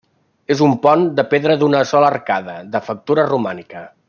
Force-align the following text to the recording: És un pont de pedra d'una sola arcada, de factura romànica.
És 0.55 0.63
un 0.67 0.71
pont 0.85 1.03
de 1.19 1.27
pedra 1.35 1.59
d'una 1.65 1.83
sola 1.93 2.11
arcada, 2.15 2.59
de 2.77 2.85
factura 2.91 3.31
romànica. 3.33 3.91